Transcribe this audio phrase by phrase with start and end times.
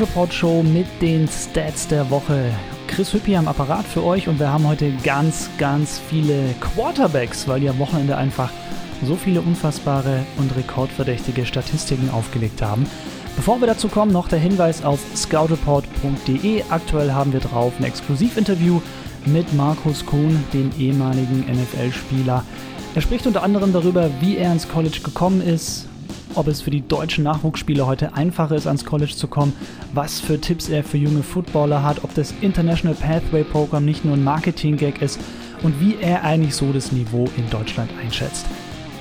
[0.00, 2.52] Report Show mit den Stats der Woche.
[2.86, 7.60] Chris Hüppi am Apparat für euch und wir haben heute ganz, ganz viele Quarterbacks, weil
[7.60, 8.50] die am Wochenende einfach
[9.02, 12.86] so viele unfassbare und rekordverdächtige Statistiken aufgelegt haben.
[13.34, 16.62] Bevor wir dazu kommen, noch der Hinweis auf scoutreport.de.
[16.70, 18.80] Aktuell haben wir drauf ein Exklusivinterview
[19.26, 22.44] mit Markus Kuhn, dem ehemaligen NFL-Spieler.
[22.94, 25.87] Er spricht unter anderem darüber, wie er ins College gekommen ist,
[26.34, 29.52] ob es für die deutschen Nachwuchsspieler heute einfacher ist, ans College zu kommen,
[29.92, 34.14] was für Tipps er für junge Footballer hat, ob das International Pathway Program nicht nur
[34.14, 35.20] ein Marketing-Gag ist
[35.62, 38.46] und wie er eigentlich so das Niveau in Deutschland einschätzt.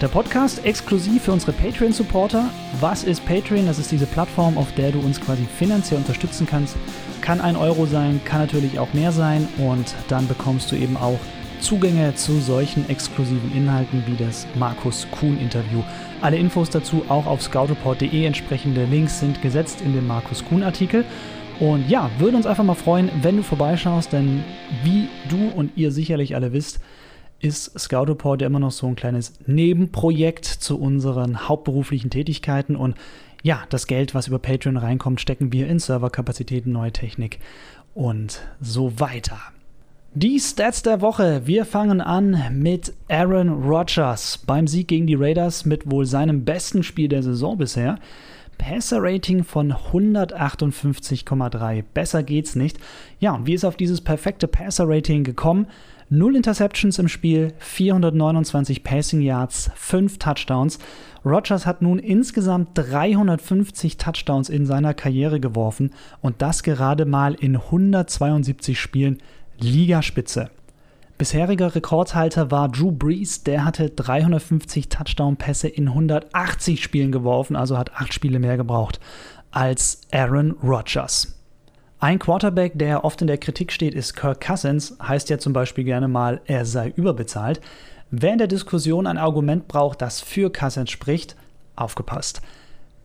[0.00, 2.48] Der Podcast exklusiv für unsere Patreon-Supporter.
[2.80, 3.66] Was ist Patreon?
[3.66, 6.76] Das ist diese Plattform, auf der du uns quasi finanziell unterstützen kannst.
[7.20, 11.18] Kann ein Euro sein, kann natürlich auch mehr sein und dann bekommst du eben auch
[11.60, 15.82] Zugänge zu solchen exklusiven Inhalten wie das Markus Kuhn Interview.
[16.20, 18.24] Alle Infos dazu auch auf scoutreport.de.
[18.24, 21.04] Entsprechende Links sind gesetzt in dem Markus Kuhn Artikel.
[21.60, 24.42] Und ja, würde uns einfach mal freuen, wenn du vorbeischaust, denn
[24.82, 26.80] wie du und ihr sicherlich alle wisst,
[27.38, 32.96] ist Scout Report ja immer noch so ein kleines Nebenprojekt zu unseren hauptberuflichen Tätigkeiten und
[33.42, 37.38] ja, das Geld, was über Patreon reinkommt, stecken wir in Serverkapazitäten, neue Technik
[37.94, 39.40] und so weiter.
[40.14, 41.42] Die Stats der Woche.
[41.44, 46.82] Wir fangen an mit Aaron Rodgers beim Sieg gegen die Raiders mit wohl seinem besten
[46.82, 47.96] Spiel der Saison bisher.
[48.58, 51.84] Passer-Rating von 158,3.
[51.94, 52.80] Besser geht's nicht.
[53.20, 55.68] Ja, und wie ist auf dieses perfekte Passer-Rating gekommen?
[56.08, 60.80] Null Interceptions im Spiel, 429 Passing Yards, 5 Touchdowns.
[61.24, 67.54] Rodgers hat nun insgesamt 350 Touchdowns in seiner Karriere geworfen und das gerade mal in
[67.54, 69.18] 172 Spielen.
[69.60, 70.50] Ligaspitze.
[71.18, 77.94] Bisheriger Rekordhalter war Drew Brees, der hatte 350 Touchdown-Pässe in 180 Spielen geworfen, also hat
[77.94, 79.00] 8 Spiele mehr gebraucht
[79.50, 81.36] als Aaron Rodgers.
[81.98, 85.84] Ein Quarterback, der oft in der Kritik steht, ist Kirk Cousins, heißt ja zum Beispiel
[85.84, 87.60] gerne mal, er sei überbezahlt.
[88.10, 91.36] Wer in der Diskussion ein Argument braucht, das für Cousins spricht,
[91.76, 92.40] aufgepasst.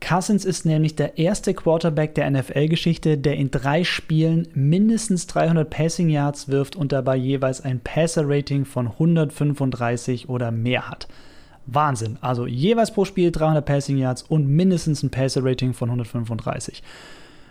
[0.02, 6.10] Cousins ist nämlich der erste Quarterback der NFL-Geschichte, der in drei Spielen mindestens 300 Passing
[6.10, 11.08] Yards wirft und dabei jeweils ein Passer-Rating von 135 oder mehr hat.
[11.66, 12.18] Wahnsinn.
[12.22, 16.84] Also jeweils pro Spiel 300 Passing Yards und mindestens ein Passer-Rating von 135.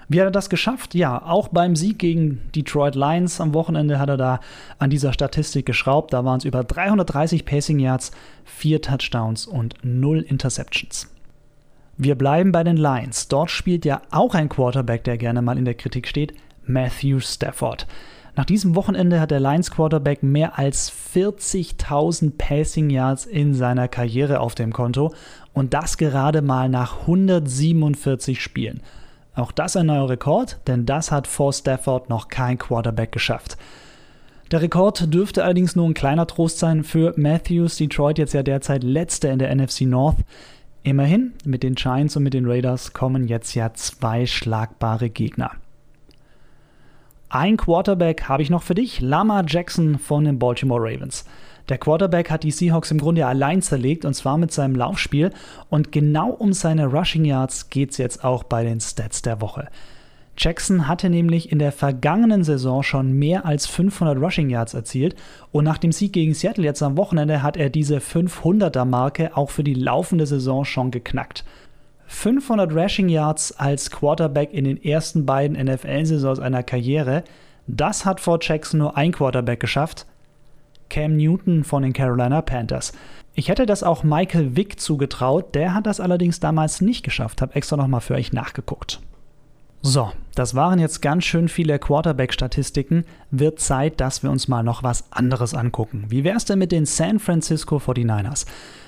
[0.09, 0.95] Wie hat er das geschafft?
[0.95, 4.41] Ja, auch beim Sieg gegen Detroit Lions am Wochenende hat er da
[4.79, 6.13] an dieser Statistik geschraubt.
[6.13, 8.13] Da waren es über 330 Passing Yards,
[8.45, 11.09] 4 Touchdowns und 0 Interceptions.
[11.97, 13.29] Wir bleiben bei den Lions.
[13.29, 16.35] Dort spielt ja auch ein Quarterback, der gerne mal in der Kritik steht,
[16.67, 17.87] Matthew Stafford.
[18.37, 24.41] Nach diesem Wochenende hat der Lions Quarterback mehr als 40.000 Passing Yards in seiner Karriere
[24.41, 25.15] auf dem Konto
[25.53, 28.81] und das gerade mal nach 147 Spielen.
[29.37, 33.57] Auch das ein neuer Rekord, denn das hat vor Stafford noch kein Quarterback geschafft.
[34.51, 38.83] Der Rekord dürfte allerdings nur ein kleiner Trost sein für Matthews, Detroit jetzt ja derzeit
[38.83, 40.17] letzter in der NFC North.
[40.87, 45.53] Immerhin, mit den Giants und mit den Raiders kommen jetzt ja zwei schlagbare Gegner.
[47.31, 51.25] Ein Quarterback habe ich noch für dich, Lama Jackson von den Baltimore Ravens.
[51.71, 55.33] Der Quarterback hat die Seahawks im Grunde allein zerlegt und zwar mit seinem Laufspiel
[55.71, 59.69] und genau um seine Rushing Yards geht es jetzt auch bei den Stats der Woche.
[60.37, 65.15] Jackson hatte nämlich in der vergangenen Saison schon mehr als 500 Rushing Yards erzielt
[65.53, 69.51] und nach dem Sieg gegen Seattle jetzt am Wochenende hat er diese 500er Marke auch
[69.51, 71.45] für die laufende Saison schon geknackt.
[72.07, 77.25] 500 Rushing Yards als Quarterback in den ersten beiden NFL-Saisons einer Karriere,
[77.67, 80.07] das hat vor Jackson nur ein Quarterback geschafft,
[80.91, 82.93] Cam Newton von den Carolina Panthers.
[83.35, 87.55] Ich hätte das auch Michael Vick zugetraut, der hat das allerdings damals nicht geschafft, habe
[87.55, 89.01] extra nochmal für euch nachgeguckt.
[89.87, 93.05] So, das waren jetzt ganz schön viele Quarterback-Statistiken.
[93.31, 96.07] Wird Zeit, dass wir uns mal noch was anderes angucken.
[96.09, 98.47] Wie wäre es denn mit den San Francisco 49ers?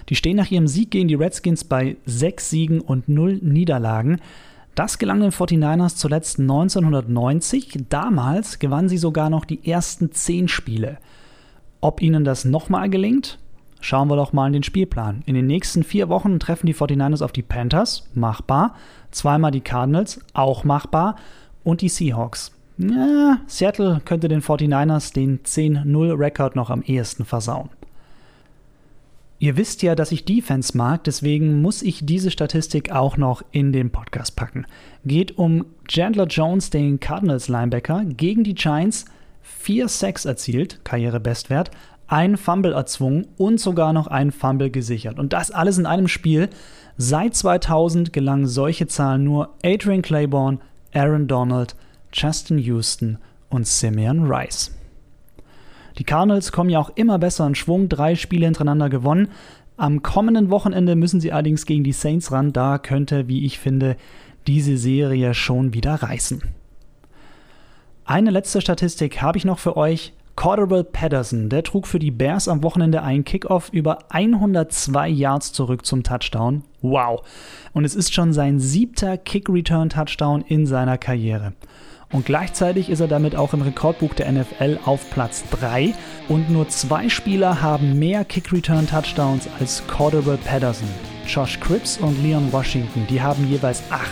[0.09, 4.23] Die stehen nach ihrem Sieg gegen die Redskins bei 6 Siegen und 0 Niederlagen.
[4.75, 7.85] Das gelang den 49ers zuletzt 1990.
[7.91, 10.97] Damals gewannen sie sogar noch die ersten 10 Spiele.
[11.83, 13.39] Ob ihnen das nochmal gelingt?
[13.87, 15.23] Schauen wir doch mal in den Spielplan.
[15.27, 18.75] In den nächsten vier Wochen treffen die 49ers auf die Panthers, machbar.
[19.13, 21.15] Zweimal die Cardinals, auch machbar.
[21.63, 22.51] Und die Seahawks.
[22.79, 27.69] Ja, Seattle könnte den 49ers den 10-0-Rekord noch am ehesten versauen.
[29.39, 33.73] Ihr wisst ja, dass ich Defense mag, deswegen muss ich diese Statistik auch noch in
[33.73, 34.67] den Podcast packen.
[35.05, 39.05] Geht um Chandler Jones, den Cardinals Linebacker, gegen die Giants,
[39.43, 41.71] 4 Sacks erzielt, Karrierebestwert,
[42.09, 45.19] ein Fumble erzwungen und sogar noch ein Fumble gesichert.
[45.19, 46.49] Und das alles in einem Spiel.
[46.97, 50.59] Seit 2000 gelangen solche Zahlen nur Adrian Claiborne,
[50.95, 51.77] Aaron Donald,
[52.13, 53.19] Justin Houston
[53.51, 54.71] und Simeon Rice.
[55.99, 59.29] Die Cardinals kommen ja auch immer besser in Schwung, drei Spiele hintereinander gewonnen.
[59.77, 63.97] Am kommenden Wochenende müssen sie allerdings gegen die Saints ran, da könnte, wie ich finde,
[64.47, 66.43] diese Serie schon wieder reißen.
[68.05, 70.13] Eine letzte Statistik habe ich noch für euch.
[70.37, 75.87] Cordero Patterson, der trug für die Bears am Wochenende einen Kickoff über 102 Yards zurück
[75.87, 76.63] zum Touchdown.
[76.83, 77.23] Wow.
[77.73, 81.55] Und es ist schon sein siebter Kick-Return-Touchdown in seiner Karriere.
[82.13, 85.95] Und gleichzeitig ist er damit auch im Rekordbuch der NFL auf Platz 3
[86.29, 90.89] und nur zwei Spieler haben mehr Kick-Return-Touchdowns als Cordero Patterson.
[91.27, 94.07] Josh Cripps und Leon Washington, die haben jeweils 8.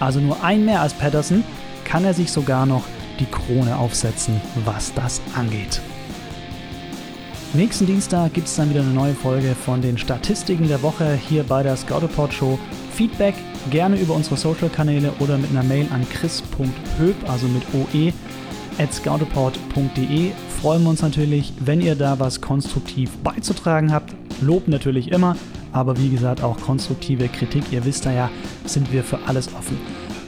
[0.00, 1.44] Also nur ein mehr als Patterson,
[1.84, 2.84] kann er sich sogar noch
[3.20, 5.80] die Krone aufsetzen, was das angeht.
[7.52, 11.42] Nächsten Dienstag gibt es dann wieder eine neue Folge von den Statistiken der Woche hier
[11.42, 12.58] bei der Scouteport Show.
[12.92, 13.34] Feedback
[13.70, 18.12] gerne über unsere Social-Kanäle oder mit einer Mail an chris.höb, also mit oe,
[18.78, 20.30] at scouteport.de.
[20.62, 24.14] Freuen wir uns natürlich, wenn ihr da was konstruktiv beizutragen habt.
[24.40, 25.36] Lob natürlich immer,
[25.72, 27.64] aber wie gesagt auch konstruktive Kritik.
[27.72, 28.30] Ihr wisst da ja,
[28.64, 29.76] sind wir für alles offen.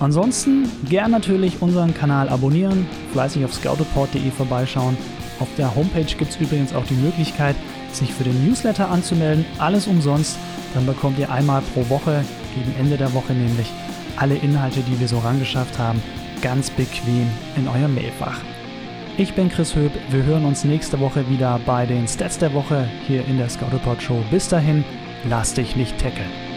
[0.02, 4.96] Ansonsten gern natürlich unseren Kanal abonnieren, fleißig auf scouteport.de vorbeischauen.
[5.38, 7.54] Auf der Homepage gibt es übrigens auch die Möglichkeit,
[7.92, 9.44] sich für den Newsletter anzumelden.
[9.58, 10.38] Alles umsonst.
[10.74, 12.24] Dann bekommt ihr einmal pro Woche,
[12.56, 13.70] gegen Ende der Woche nämlich,
[14.16, 16.02] alle Inhalte, die wir so rangeschafft haben,
[16.40, 18.40] ganz bequem in euer Mailfach.
[19.18, 19.92] Ich bin Chris Höb.
[20.10, 24.02] Wir hören uns nächste Woche wieder bei den Stats der Woche hier in der Scouteport
[24.02, 24.20] Show.
[24.32, 24.82] Bis dahin,
[25.28, 26.51] lass dich nicht tackeln.